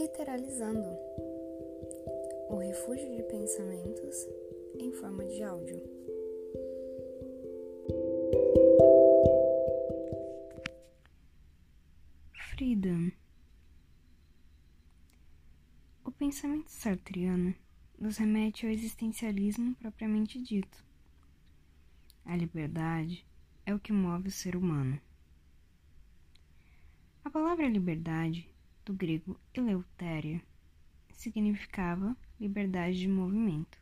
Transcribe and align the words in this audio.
Literalizando 0.00 0.88
o 2.48 2.56
refúgio 2.56 3.14
de 3.14 3.22
pensamentos 3.24 4.26
em 4.78 4.90
forma 4.92 5.26
de 5.26 5.42
áudio. 5.42 5.78
Frida. 12.32 13.12
O 16.02 16.10
pensamento 16.10 16.70
sartriano 16.70 17.54
nos 17.98 18.16
remete 18.16 18.64
ao 18.64 18.72
existencialismo 18.72 19.74
propriamente 19.74 20.42
dito. 20.42 20.82
A 22.24 22.34
liberdade 22.34 23.26
é 23.66 23.74
o 23.74 23.78
que 23.78 23.92
move 23.92 24.28
o 24.28 24.32
ser 24.32 24.56
humano. 24.56 24.98
A 27.22 27.28
palavra 27.28 27.68
liberdade 27.68 28.50
do 28.84 28.92
grego 28.92 29.38
eleutéria, 29.54 30.42
significava 31.12 32.16
liberdade 32.40 32.98
de 32.98 33.08
movimento. 33.08 33.78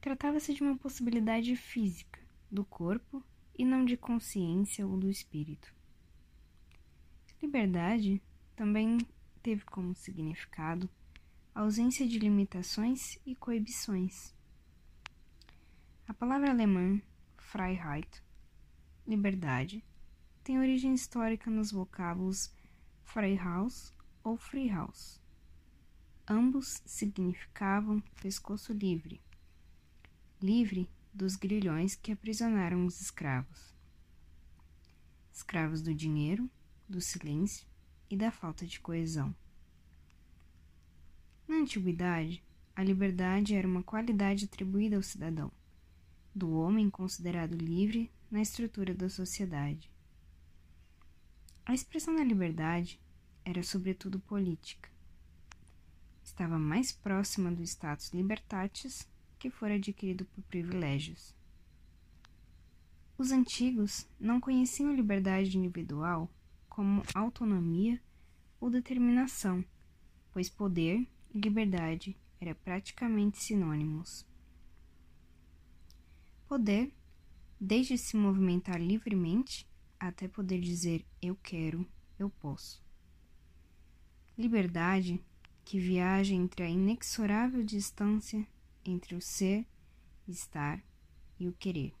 Tratava-se 0.00 0.54
de 0.54 0.62
uma 0.62 0.76
possibilidade 0.76 1.54
física 1.56 2.20
do 2.50 2.64
corpo 2.64 3.22
e 3.58 3.64
não 3.64 3.84
de 3.84 3.96
consciência 3.96 4.86
ou 4.86 4.96
do 4.96 5.10
espírito. 5.10 5.74
Liberdade 7.42 8.22
também 8.54 8.98
teve 9.42 9.64
como 9.64 9.94
significado 9.94 10.88
ausência 11.54 12.06
de 12.06 12.18
limitações 12.18 13.18
e 13.26 13.34
coibições. 13.34 14.34
A 16.06 16.14
palavra 16.14 16.50
alemã 16.50 17.00
Freiheit, 17.38 18.22
liberdade, 19.06 19.84
tem 20.44 20.58
origem 20.58 20.94
histórica 20.94 21.50
nos 21.50 21.72
vocábulos 21.72 22.52
Freihaus 23.12 23.92
ou 24.22 24.36
Freehouse. 24.36 25.18
Ambos 26.28 26.80
significavam 26.86 28.00
pescoço 28.22 28.72
livre, 28.72 29.20
livre 30.40 30.88
dos 31.12 31.34
grilhões 31.34 31.96
que 31.96 32.12
aprisionaram 32.12 32.86
os 32.86 33.00
escravos. 33.00 33.74
Escravos 35.32 35.82
do 35.82 35.92
dinheiro, 35.92 36.48
do 36.88 37.00
silêncio 37.00 37.66
e 38.08 38.16
da 38.16 38.30
falta 38.30 38.64
de 38.64 38.78
coesão. 38.78 39.34
Na 41.48 41.56
antiguidade, 41.56 42.44
a 42.76 42.84
liberdade 42.84 43.56
era 43.56 43.66
uma 43.66 43.82
qualidade 43.82 44.44
atribuída 44.44 44.94
ao 44.94 45.02
cidadão, 45.02 45.50
do 46.32 46.52
homem 46.52 46.88
considerado 46.88 47.56
livre 47.56 48.08
na 48.30 48.40
estrutura 48.40 48.94
da 48.94 49.08
sociedade. 49.08 49.90
A 51.70 51.72
expressão 51.72 52.16
da 52.16 52.24
liberdade 52.24 53.00
era 53.44 53.62
sobretudo 53.62 54.18
política. 54.18 54.90
Estava 56.20 56.58
mais 56.58 56.90
próxima 56.90 57.48
do 57.52 57.62
status 57.62 58.12
libertatis 58.12 59.08
que 59.38 59.50
fora 59.50 59.74
adquirido 59.74 60.24
por 60.24 60.42
privilégios. 60.42 61.32
Os 63.16 63.30
antigos 63.30 64.04
não 64.18 64.40
conheciam 64.40 64.92
liberdade 64.92 65.56
individual 65.56 66.28
como 66.68 67.04
autonomia 67.14 68.02
ou 68.60 68.68
determinação, 68.68 69.64
pois 70.32 70.50
poder 70.50 71.06
e 71.32 71.38
liberdade 71.38 72.16
eram 72.40 72.56
praticamente 72.64 73.40
sinônimos. 73.40 74.26
Poder, 76.48 76.92
desde 77.60 77.96
se 77.96 78.16
movimentar 78.16 78.82
livremente, 78.82 79.69
até 80.00 80.26
poder 80.26 80.60
dizer 80.60 81.06
eu 81.20 81.36
quero, 81.36 81.86
eu 82.18 82.30
posso. 82.30 82.82
Liberdade 84.36 85.22
que 85.64 85.78
viaja 85.78 86.34
entre 86.34 86.64
a 86.64 86.68
inexorável 86.68 87.62
distância 87.62 88.44
entre 88.84 89.14
o 89.14 89.20
ser, 89.20 89.66
estar 90.26 90.82
e 91.38 91.48
o 91.48 91.52
querer. 91.52 91.94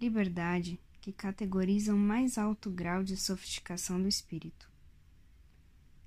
Liberdade 0.00 0.80
que 1.00 1.12
categoriza 1.12 1.94
o 1.94 1.98
mais 1.98 2.36
alto 2.36 2.70
grau 2.70 3.02
de 3.02 3.16
sofisticação 3.16 4.00
do 4.00 4.08
espírito. 4.08 4.70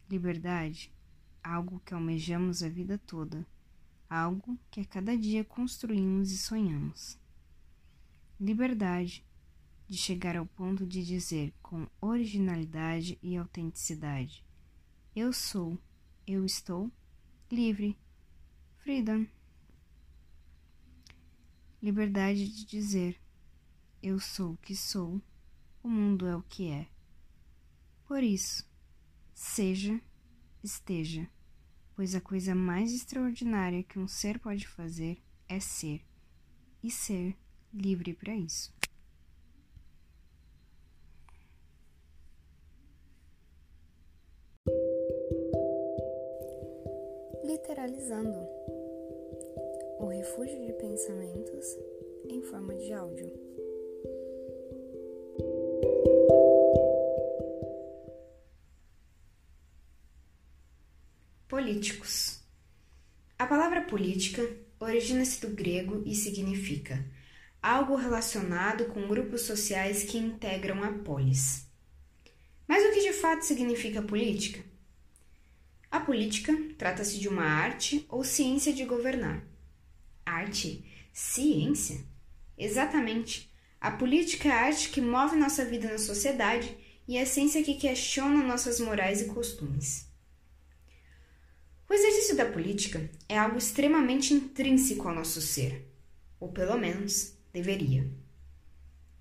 Liberdade, 0.10 0.94
algo 1.44 1.82
que 1.86 1.94
almejamos 1.94 2.62
a 2.62 2.70
vida 2.70 2.98
toda, 2.98 3.46
algo 4.10 4.60
que 4.70 4.82
a 4.82 4.86
cada 4.86 5.18
dia 5.18 5.44
construímos 5.44 6.32
e 6.32 6.38
sonhamos. 6.38 7.18
Liberdade, 8.40 9.26
de 9.94 10.00
chegar 10.00 10.36
ao 10.36 10.48
ponto 10.48 10.88
de 10.88 11.06
dizer 11.06 11.54
com 11.62 11.88
originalidade 12.02 13.20
e 13.22 13.38
autenticidade: 13.38 14.44
Eu 15.16 15.32
sou, 15.32 15.78
eu 16.26 16.44
estou 16.44 16.92
livre. 17.52 17.96
Freedom. 18.80 19.28
Liberdade 21.80 22.50
de 22.50 22.66
dizer: 22.66 23.22
Eu 24.02 24.20
sou 24.20 24.54
o 24.54 24.58
que 24.58 24.76
sou, 24.76 25.22
o 25.84 25.88
mundo 25.88 26.26
é 26.26 26.36
o 26.36 26.42
que 26.42 26.72
é. 26.72 26.88
Por 28.08 28.24
isso, 28.24 28.68
seja, 29.32 30.02
esteja, 30.64 31.30
pois 31.96 32.16
a 32.16 32.22
coisa 32.22 32.56
mais 32.56 32.92
extraordinária 32.92 33.84
que 33.84 34.00
um 34.00 34.08
ser 34.08 34.40
pode 34.40 34.68
fazer 34.68 35.22
é 35.48 35.60
ser, 35.60 36.04
e 36.82 36.90
ser 36.90 37.38
livre 37.72 38.16
para 38.16 38.36
isso. 38.36 38.74
Literalizando 47.74 48.40
o 50.00 50.08
refúgio 50.08 50.64
de 50.64 50.74
pensamentos 50.74 51.66
em 52.30 52.40
forma 52.44 52.76
de 52.76 52.94
áudio. 52.94 53.32
Políticos. 61.48 62.44
A 63.40 63.48
palavra 63.48 63.82
política 63.82 64.48
origina-se 64.80 65.42
do 65.42 65.56
grego 65.56 66.04
e 66.06 66.14
significa 66.14 67.04
algo 67.62 67.96
relacionado 67.96 68.86
com 68.86 69.08
grupos 69.08 69.42
sociais 69.42 70.04
que 70.04 70.18
integram 70.20 70.84
a 70.84 70.92
polis. 71.00 71.66
Mas 72.68 72.86
o 72.86 72.94
que 72.94 73.02
de 73.02 73.14
fato 73.14 73.44
significa 73.44 74.02
política? 74.02 74.73
A 75.94 76.00
política 76.00 76.52
trata-se 76.76 77.20
de 77.20 77.30
uma 77.30 77.44
arte 77.44 78.04
ou 78.10 78.24
ciência 78.24 78.74
de 78.74 78.84
governar. 78.84 79.46
Arte? 80.26 80.84
Ciência? 81.14 82.04
Exatamente. 82.58 83.54
A 83.80 83.92
política 83.92 84.50
é 84.50 84.52
a 84.52 84.62
arte 84.62 84.90
que 84.90 85.00
move 85.00 85.36
nossa 85.36 85.64
vida 85.64 85.92
na 85.92 86.00
sociedade 86.00 86.76
e 87.08 87.16
a 87.20 87.28
ciência 87.28 87.62
que 87.62 87.76
questiona 87.76 88.42
nossas 88.42 88.80
morais 88.80 89.22
e 89.22 89.26
costumes. 89.26 90.12
O 91.88 91.94
exercício 91.94 92.36
da 92.36 92.48
política 92.48 93.08
é 93.30 93.38
algo 93.38 93.60
extremamente 93.60 94.34
intrínseco 94.34 95.08
ao 95.08 95.14
nosso 95.14 95.40
ser, 95.42 95.88
ou 96.40 96.52
pelo 96.52 96.76
menos 96.76 97.38
deveria. 97.54 98.10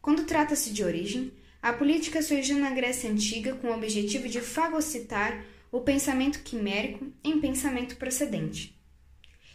Quando 0.01 0.25
trata-se 0.25 0.73
de 0.73 0.83
origem, 0.83 1.35
a 1.61 1.75
política 1.75 2.23
surgiu 2.23 2.57
na 2.57 2.71
Grécia 2.71 3.11
Antiga 3.11 3.57
com 3.57 3.67
o 3.67 3.75
objetivo 3.75 4.27
de 4.27 4.41
fagocitar 4.41 5.45
o 5.73 5.81
pensamento 5.81 6.43
quimérico 6.43 7.11
em 7.25 7.41
pensamento 7.41 7.97
procedente. 7.97 8.79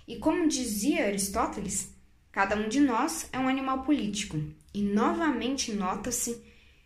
E 0.07 0.17
como 0.17 0.47
dizia 0.47 1.05
Aristóteles, 1.05 1.93
cada 2.31 2.55
um 2.55 2.67
de 2.67 2.79
nós 2.79 3.29
é 3.31 3.37
um 3.37 3.47
animal 3.47 3.83
político, 3.83 4.41
e 4.73 4.81
novamente 4.81 5.71
nota-se 5.71 6.41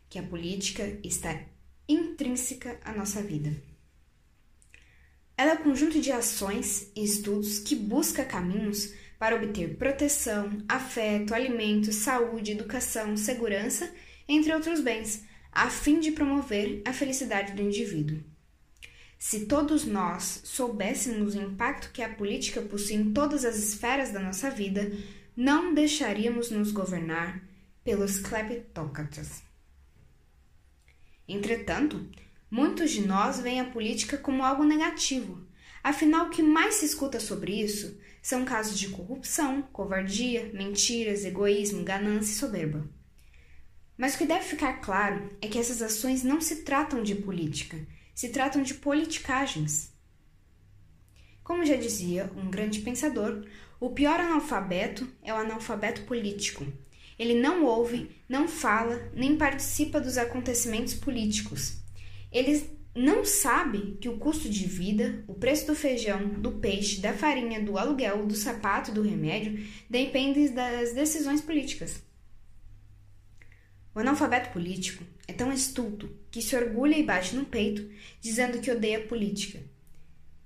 que 0.10 0.20
a 0.20 0.24
política 0.24 1.00
está 1.02 1.42
intrínseca 1.88 2.78
à 2.84 2.92
nossa 2.92 3.22
vida. 3.22 3.56
Ela 5.38 5.52
é 5.52 5.54
um 5.54 5.64
conjunto 5.64 6.02
de 6.02 6.12
ações 6.12 6.92
e 6.94 7.04
estudos 7.04 7.60
que 7.60 7.76
busca 7.76 8.26
caminhos 8.26 8.94
para 9.18 9.36
obter 9.36 9.78
proteção, 9.78 10.62
afeto, 10.68 11.34
alimento, 11.34 11.94
saúde, 11.94 12.52
educação, 12.52 13.16
segurança, 13.16 13.94
entre 14.28 14.54
outros 14.54 14.82
bens, 14.82 15.24
a 15.52 15.70
fim 15.70 16.00
de 16.00 16.12
promover 16.12 16.82
a 16.86 16.92
felicidade 16.92 17.54
do 17.54 17.62
indivíduo. 17.62 18.31
Se 19.24 19.46
todos 19.46 19.86
nós 19.86 20.42
soubéssemos 20.44 21.36
o 21.36 21.42
impacto 21.42 21.92
que 21.92 22.02
a 22.02 22.10
política 22.10 22.60
possui 22.60 22.96
em 22.96 23.14
todas 23.14 23.46
as 23.46 23.56
esferas 23.56 24.12
da 24.12 24.20
nossa 24.20 24.50
vida, 24.50 24.92
não 25.38 25.76
deixaríamos 25.76 26.50
nos 26.50 26.72
governar 26.72 27.40
pelos 27.84 28.18
kleptocratas. 28.18 29.44
Entretanto, 31.28 32.04
muitos 32.50 32.90
de 32.90 33.06
nós 33.06 33.40
veem 33.40 33.60
a 33.60 33.70
política 33.70 34.18
como 34.18 34.44
algo 34.44 34.64
negativo. 34.64 35.46
Afinal, 35.84 36.26
o 36.26 36.30
que 36.32 36.42
mais 36.42 36.76
se 36.76 36.86
escuta 36.88 37.20
sobre 37.20 37.62
isso 37.62 37.96
são 38.24 38.44
casos 38.44 38.80
de 38.80 38.90
corrupção, 38.90 39.62
covardia, 39.72 40.50
mentiras, 40.52 41.24
egoísmo, 41.24 41.84
ganância 41.84 42.32
e 42.32 42.36
soberba. 42.36 42.90
Mas 43.96 44.16
o 44.16 44.18
que 44.18 44.26
deve 44.26 44.46
ficar 44.46 44.82
claro 44.82 45.30
é 45.40 45.48
que 45.48 45.60
essas 45.60 45.80
ações 45.80 46.24
não 46.24 46.42
se 46.42 46.64
tratam 46.64 47.04
de 47.04 47.14
política, 47.14 47.78
se 48.14 48.30
tratam 48.30 48.62
de 48.64 48.74
politicagens. 48.74 49.92
Como 51.44 51.66
já 51.66 51.76
dizia 51.76 52.32
um 52.36 52.50
grande 52.50 52.82
pensador, 52.82 53.46
o 53.80 53.90
pior 53.90 54.20
analfabeto 54.20 55.08
é 55.24 55.34
o 55.34 55.38
analfabeto 55.38 56.04
político. 56.04 56.66
Ele 57.18 57.34
não 57.34 57.66
ouve, 57.66 58.10
não 58.28 58.48
fala, 58.48 59.12
nem 59.14 59.38
participa 59.38 60.00
dos 60.00 60.18
acontecimentos 60.18 60.94
políticos. 60.94 61.78
Ele 62.32 62.64
não 62.96 63.24
sabe 63.24 63.98
que 64.02 64.10
o 64.10 64.18
custo 64.18 64.50
de 64.50 64.66
vida, 64.68 65.24
o 65.28 65.34
preço 65.34 65.68
do 65.68 65.76
feijão, 65.76 66.28
do 66.28 66.54
peixe, 66.54 67.00
da 67.00 67.14
farinha, 67.14 67.62
do 67.62 67.78
aluguel, 67.78 68.26
do 68.26 68.36
sapato 68.36 68.92
do 68.92 69.02
remédio 69.02 69.66
dependem 69.90 70.54
das 70.54 70.94
decisões 70.94 71.42
políticas. 71.42 72.04
O 73.94 74.00
analfabeto 74.00 74.52
político 74.52 75.04
é 75.28 75.34
tão 75.34 75.52
estulto 75.52 76.10
que 76.30 76.42
se 76.42 76.56
orgulha 76.56 76.98
e 76.98 77.04
bate 77.04 77.36
no 77.36 77.46
peito, 77.46 77.90
dizendo 78.22 78.60
que 78.60 78.72
odeia 78.72 79.00
a 79.00 79.08
política. 79.08 79.60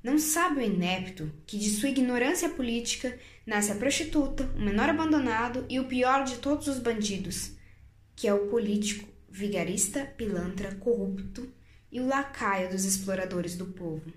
Não 0.04 0.18
sabe 0.18 0.60
o 0.60 0.64
inepto 0.64 1.32
que 1.46 1.58
de 1.58 1.70
sua 1.70 1.90
ignorância 1.90 2.50
política 2.50 3.18
nasce 3.46 3.72
a 3.72 3.76
prostituta, 3.76 4.52
o 4.56 4.62
menor 4.62 4.90
abandonado 4.90 5.66
e 5.70 5.80
o 5.80 5.88
pior 5.88 6.24
de 6.24 6.38
todos 6.38 6.68
os 6.68 6.80
bandidos, 6.80 7.52
que 8.16 8.28
é 8.28 8.34
o 8.34 8.48
político, 8.48 9.08
vigarista, 9.30 10.06
pilantra, 10.06 10.76
corrupto 10.76 11.52
e 11.92 12.00
o 12.00 12.08
lacaio 12.08 12.70
dos 12.70 12.86
exploradores 12.86 13.56
do 13.56 13.66
povo. 13.66 14.12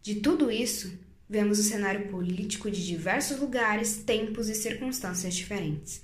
De 0.00 0.16
tudo 0.16 0.50
isso, 0.50 0.92
vemos 1.28 1.58
o 1.58 1.62
cenário 1.62 2.08
político 2.08 2.70
de 2.70 2.84
diversos 2.84 3.38
lugares, 3.38 3.96
tempos 3.96 4.48
e 4.48 4.54
circunstâncias 4.54 5.34
diferentes. 5.34 6.02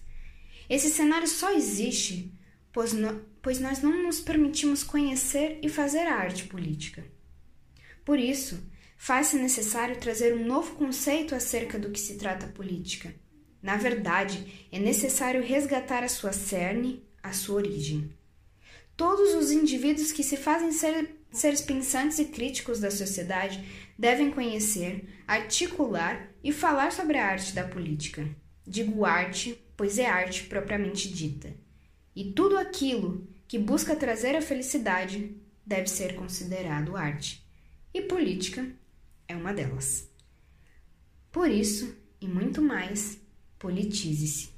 Esse 0.69 0.91
cenário 0.91 1.27
só 1.27 1.53
existe 1.53 2.33
pois, 2.73 2.93
no, 2.93 3.21
pois 3.43 3.59
nós 3.59 3.83
não 3.83 4.03
nos 4.03 4.21
permitimos 4.21 4.85
conhecer 4.85 5.59
e 5.63 5.69
fazer 5.69 6.07
a 6.07 6.15
arte 6.15 6.45
política. 6.45 7.05
Por 8.05 8.19
isso, 8.19 8.63
faz-se 8.97 9.37
necessário 9.37 9.99
trazer 9.99 10.35
um 10.35 10.47
novo 10.47 10.77
conceito 10.77 11.35
acerca 11.35 11.79
do 11.79 11.91
que 11.91 11.99
se 11.99 12.17
trata 12.17 12.47
política. 12.47 13.15
Na 13.63 13.77
verdade, 13.77 14.69
é 14.71 14.79
necessário 14.79 15.43
resgatar 15.43 16.05
a 16.05 16.09
sua 16.09 16.33
cerne, 16.33 17.03
a 17.23 17.33
sua 17.33 17.57
origem. 17.57 18.13
Todos 18.97 19.35
os 19.35 19.51
indivíduos 19.51 20.13
que 20.13 20.23
se 20.23 20.37
fazem 20.37 20.73
ser, 20.73 21.17
seres 21.33 21.61
pensantes 21.61 22.19
e 22.19 22.27
críticos 22.27 22.81
da 22.81 22.91
sociedade 22.91 23.63
devem 23.99 24.31
conhecer, 24.31 25.09
articular 25.27 26.33
e 26.43 26.53
falar 26.53 26.93
sobre 26.93 27.19
a 27.19 27.27
arte 27.27 27.55
da 27.55 27.67
política. 27.67 28.29
Digo 28.67 29.05
arte, 29.05 29.61
pois 29.79 29.97
é 29.97 30.07
arte 30.07 30.43
propriamente 30.43 31.09
dita. 31.09 31.55
E 32.15 32.33
tudo 32.33 32.59
aquilo 32.59 33.25
que 33.47 33.57
busca 33.57 33.95
trazer 33.95 34.35
a 34.35 34.43
felicidade 34.43 35.37
deve 35.65 35.87
ser 35.87 36.17
considerado 36.17 36.97
arte. 36.97 37.47
E 37.95 38.03
política 38.03 38.69
é 39.29 39.37
uma 39.37 39.55
delas. 39.55 40.11
Por 41.31 41.49
isso, 41.49 41.97
e 42.21 42.27
muito 42.27 42.61
mais, 42.61 43.21
politize-se. 43.57 44.51